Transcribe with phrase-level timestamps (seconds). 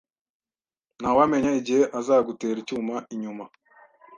[0.99, 3.45] Ntawamenya igihe azagutera icyuma inyuma.